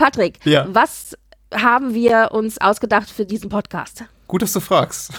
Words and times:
Patrick, 0.00 0.38
Ja. 0.44 0.66
was 0.68 1.16
haben 1.54 1.92
wir 1.94 2.30
uns 2.32 2.58
ausgedacht 2.60 3.10
für 3.10 3.26
diesen 3.26 3.50
Podcast? 3.50 4.04
Gut, 4.28 4.40
dass 4.42 4.52
du 4.52 4.60
fragst. 4.60 5.12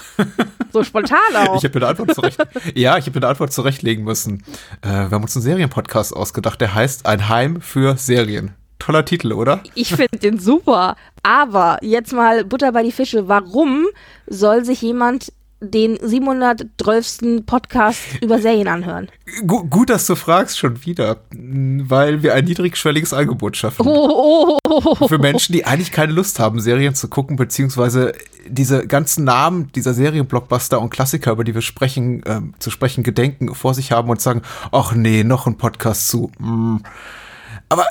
So 0.72 0.82
spontan 0.82 1.18
auch. 1.36 1.56
Ich 1.62 1.64
habe 1.64 1.78
mir 1.78 1.86
eine 1.86 1.88
Antwort 1.88 2.14
zurecht. 2.14 2.38
ja, 2.74 2.96
ich 2.98 3.06
habe 3.06 3.10
mir 3.18 3.24
eine 3.24 3.28
Antwort 3.28 3.52
zurechtlegen 3.52 4.04
müssen. 4.04 4.42
Äh, 4.80 4.88
wir 4.88 5.10
haben 5.12 5.22
uns 5.22 5.36
einen 5.36 5.42
Serienpodcast 5.42 6.16
ausgedacht, 6.16 6.60
der 6.60 6.74
heißt 6.74 7.06
Ein 7.06 7.28
Heim 7.28 7.60
für 7.60 7.96
Serien. 7.96 8.54
Toller 8.78 9.04
Titel, 9.04 9.32
oder? 9.32 9.60
Ich 9.74 9.90
finde 9.94 10.18
den 10.18 10.40
super. 10.40 10.96
Aber 11.22 11.78
jetzt 11.82 12.12
mal 12.12 12.44
Butter 12.44 12.72
bei 12.72 12.82
die 12.82 12.90
Fische. 12.90 13.28
Warum 13.28 13.86
soll 14.26 14.64
sich 14.64 14.82
jemand 14.82 15.32
den 15.62 15.98
712. 16.00 17.46
Podcast 17.46 18.00
über 18.20 18.40
Serien 18.40 18.68
anhören? 18.68 19.08
Gu 19.46 19.64
gut, 19.64 19.90
dass 19.90 20.06
du 20.06 20.16
fragst 20.16 20.58
schon 20.58 20.84
wieder, 20.84 21.18
weil 21.30 22.22
wir 22.22 22.34
ein 22.34 22.44
niedrigschwelliges 22.44 23.14
Angebot 23.14 23.56
schaffen. 23.56 23.86
Oh, 23.86 24.58
oh, 24.58 24.58
oh, 24.68 24.96
oh. 25.00 25.08
Für 25.08 25.18
Menschen, 25.18 25.52
die 25.52 25.64
eigentlich 25.64 25.92
keine 25.92 26.12
Lust 26.12 26.40
haben, 26.40 26.60
Serien 26.60 26.94
zu 26.94 27.08
gucken, 27.08 27.36
beziehungsweise 27.36 28.12
diese 28.48 28.86
ganzen 28.86 29.24
Namen 29.24 29.70
dieser 29.72 29.94
Serienblockbuster 29.94 30.80
und 30.80 30.90
Klassiker, 30.90 31.32
über 31.32 31.44
die 31.44 31.54
wir 31.54 31.62
sprechen, 31.62 32.22
ähm, 32.26 32.54
zu 32.58 32.70
sprechen 32.70 33.04
gedenken, 33.04 33.54
vor 33.54 33.74
sich 33.74 33.92
haben 33.92 34.10
und 34.10 34.20
sagen, 34.20 34.42
ach 34.72 34.92
nee, 34.94 35.22
noch 35.22 35.46
ein 35.46 35.56
Podcast 35.56 36.08
zu. 36.08 36.32
Mm. 36.38 36.78
Aber 37.68 37.86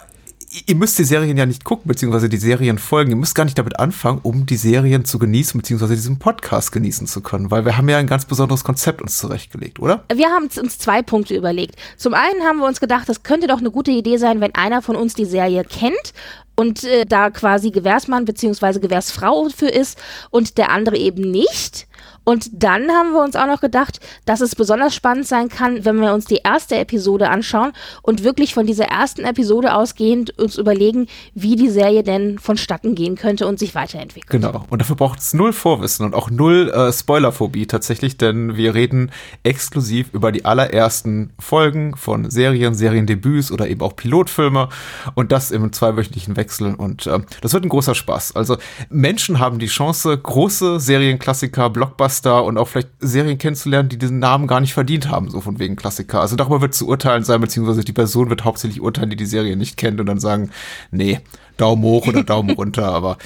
ihr 0.66 0.76
müsst 0.76 1.00
die 1.00 1.04
Serien 1.04 1.38
ja 1.38 1.46
nicht 1.46 1.64
gucken, 1.64 1.88
beziehungsweise 1.88 2.28
die 2.28 2.38
Serien 2.38 2.78
folgen. 2.78 3.12
Ihr 3.12 3.16
müsst 3.16 3.36
gar 3.36 3.46
nicht 3.46 3.58
damit 3.58 3.80
anfangen, 3.80 4.20
um 4.24 4.46
die 4.46 4.58
Serien 4.58 5.06
zu 5.06 5.18
genießen, 5.18 5.60
beziehungsweise 5.60 5.96
diesen 5.96 6.20
Podcast 6.20 6.72
genießen 6.72 7.08
zu 7.08 7.22
können, 7.22 7.52
weil 7.52 7.64
wir 7.66 7.78
haben 7.78 7.88
ja 7.88 7.98
ein 7.98 8.08
ganz 8.08 8.26
besonderes 8.26 8.64
Konzept 8.64 9.02
uns 9.02 9.18
zurechtgelegt, 9.18 9.80
oder? 9.80 10.04
Wir 10.14 10.28
haben 10.28 10.50
uns 10.62 10.78
zwei 10.78 11.02
Punkte 11.02 11.36
überlegt. 11.36 11.76
Zum 11.98 12.14
einen 12.14 12.42
haben 12.44 12.60
wir 12.60 12.68
uns 12.68 12.80
gedacht, 12.80 13.08
das 13.08 13.24
könnte 13.24 13.48
doch 13.48 13.60
eine 13.60 13.72
gute 13.72 13.92
Idee 13.92 14.18
sein, 14.18 14.42
wenn 14.42 14.54
einer 14.54 14.82
von 14.82 14.96
uns 14.96 15.14
die 15.14 15.26
Serie 15.26 15.64
kennt 15.64 16.14
und 16.56 16.84
äh, 16.84 17.06
da 17.06 17.30
quasi 17.30 17.72
Gewährsmann 17.72 18.26
bzw. 18.26 18.80
Gewährsfrau 18.80 19.48
für 19.50 19.70
ist 19.70 19.98
und 20.32 20.58
der 20.58 20.72
andere 20.72 20.98
eben 20.98 21.32
nicht. 21.32 21.88
Und 22.24 22.50
dann 22.54 22.90
haben 22.92 23.14
wir 23.14 23.24
uns 23.24 23.36
auch 23.36 23.48
noch 23.48 23.62
gedacht, 23.62 24.00
dass 24.26 24.42
es 24.42 24.56
besonders 24.56 24.94
spannend 24.94 25.28
sein 25.28 25.50
kann, 25.50 25.84
wenn 25.86 26.00
wir 26.00 26.14
uns 26.14 26.26
die 26.26 26.42
erste 26.44 26.76
Episode 26.76 27.30
anschauen 27.30 27.72
und 28.04 28.24
wirklich 28.24 28.54
von 28.54 28.68
dieser 28.68 28.86
ersten 28.86 29.24
Episode 29.24 29.74
ausgehend 29.74 30.38
uns 30.38 30.58
überlegen, 30.58 31.08
wie 31.34 31.56
die 31.56 31.70
Serie 31.70 32.04
denn 32.04 32.38
vonstatten 32.38 32.94
gehen 32.94 33.16
könnte 33.16 33.48
und 33.48 33.58
sich 33.58 33.74
weiterentwickelt. 33.74 34.30
Genau. 34.30 34.66
Und 34.70 34.80
dafür 34.80 34.96
braucht 34.96 35.20
es 35.20 35.34
null 35.34 35.52
Vorwissen 35.52 36.06
und 36.06 36.14
auch 36.14 36.30
null 36.30 36.70
äh, 36.70 36.94
Spoilerphobie 36.94 37.66
tatsächlich, 37.66 38.18
denn 38.18 38.56
wir 38.56 38.76
reden 38.76 39.12
exklusiv 39.42 40.14
über 40.14 40.32
die 40.32 40.46
allerersten 40.46 41.32
Folgen 41.40 41.96
von 41.98 42.30
Serien, 42.30 42.76
Seriendebüts 42.76 43.52
oder 43.52 43.68
eben 43.68 43.82
auch 43.82 43.96
Pilotfilme 43.96 44.70
und 45.16 45.32
das 45.32 45.50
im 45.50 45.74
zweiwöchentlichen 45.74 46.38
Wechsel. 46.38 46.76
Und 46.76 47.08
äh, 47.08 47.20
das 47.42 47.54
wird 47.54 47.66
ein 47.66 47.70
großer 47.70 47.96
Spaß. 47.96 48.36
Also 48.36 48.58
Menschen 48.90 49.40
haben 49.40 49.58
die 49.58 49.68
Chance, 49.68 50.16
große 50.16 50.80
Serienklassiker, 50.80 51.70
Blockbuster 51.72 52.11
und 52.20 52.58
auch 52.58 52.68
vielleicht 52.68 52.90
Serien 53.00 53.38
kennenzulernen, 53.38 53.90
die 53.90 53.98
diesen 53.98 54.20
Namen 54.20 54.48
gar 54.48 54.60
nicht 54.60 54.74
verdient 54.74 55.10
haben, 55.10 55.30
so 55.30 55.42
von 55.42 55.60
wegen 55.60 55.76
Klassiker. 55.76 56.22
Also 56.22 56.36
darüber 56.36 56.62
wird 56.62 56.74
zu 56.74 56.88
urteilen 56.88 57.24
sein, 57.24 57.42
beziehungsweise 57.42 57.84
die 57.84 57.94
Person 57.94 58.30
wird 58.30 58.44
hauptsächlich 58.46 58.82
urteilen, 58.82 59.10
die 59.10 59.16
die 59.16 59.26
Serie 59.26 59.56
nicht 59.56 59.78
kennt 59.78 60.00
und 60.00 60.06
dann 60.08 60.20
sagen, 60.20 60.52
nee, 60.92 61.20
Daumen 61.58 61.84
hoch 61.84 62.08
oder 62.08 62.24
Daumen 62.24 62.52
runter. 62.52 62.86
Aber 62.94 63.18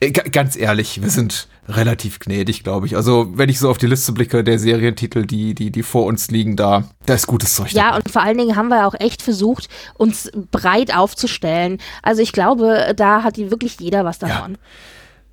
äh, 0.00 0.10
ga- 0.10 0.24
ganz 0.30 0.56
ehrlich, 0.56 1.00
wir 1.02 1.10
sind 1.10 1.48
relativ 1.68 2.18
gnädig, 2.18 2.62
glaube 2.64 2.86
ich. 2.86 2.96
Also 2.96 3.30
wenn 3.34 3.48
ich 3.48 3.58
so 3.58 3.68
auf 3.70 3.78
die 3.78 3.86
Liste 3.86 4.12
blicke 4.12 4.42
der 4.44 4.58
Serientitel, 4.58 5.24
die, 5.26 5.54
die, 5.54 5.70
die 5.70 5.82
vor 5.82 6.04
uns 6.06 6.30
liegen, 6.30 6.56
da, 6.56 6.84
da 7.06 7.14
ist 7.14 7.26
gutes 7.26 7.54
Zeug 7.54 7.72
Ja, 7.72 7.84
dabei. 7.90 7.96
und 7.98 8.10
vor 8.10 8.22
allen 8.22 8.38
Dingen 8.38 8.56
haben 8.56 8.68
wir 8.68 8.86
auch 8.86 8.94
echt 8.98 9.22
versucht, 9.22 9.68
uns 9.94 10.30
breit 10.50 10.94
aufzustellen. 10.94 11.78
Also 12.02 12.22
ich 12.22 12.32
glaube, 12.32 12.92
da 12.96 13.22
hat 13.22 13.36
wirklich 13.38 13.78
jeder 13.80 14.04
was 14.04 14.18
davon. 14.18 14.58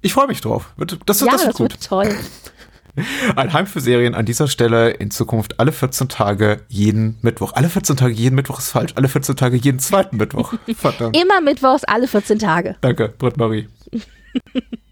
Ich 0.01 0.13
freue 0.13 0.27
mich 0.27 0.39
drauf. 0.41 0.71
Wird- 0.77 0.99
Das, 1.07 1.19
Ja, 1.21 1.27
das 1.27 1.35
das, 1.37 1.45
wird 1.47 1.57
gut. 1.57 1.71
wird 1.71 1.83
toll. 1.83 2.15
Ein 3.35 3.53
Heim 3.53 3.67
für 3.67 3.81
Serien 3.81 4.15
an 4.15 4.25
dieser 4.25 4.47
Stelle 4.47 4.91
in 4.91 5.11
Zukunft 5.11 5.59
alle 5.59 5.71
14 5.71 6.09
Tage 6.09 6.61
jeden 6.69 7.17
Mittwoch. 7.21 7.53
Alle 7.53 7.69
14 7.69 7.97
Tage 7.97 8.13
jeden 8.13 8.35
Mittwoch 8.35 8.59
ist 8.59 8.69
falsch. 8.71 8.93
Alle 8.95 9.07
14 9.07 9.35
Tage 9.35 9.57
jeden 9.57 9.79
zweiten 9.79 10.17
Mittwoch. 10.17 10.53
Verdammt. 10.75 11.17
Immer 11.17 11.41
mittwochs 11.41 11.83
alle 11.83 12.07
14 12.07 12.39
Tage. 12.39 12.75
Danke, 12.81 13.13
Britt 13.17 13.37
Marie. 13.37 13.67